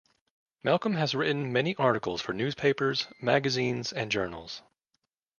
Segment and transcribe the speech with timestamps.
[0.63, 4.63] Malcolm has written many articles for newspapers, magazines and journals.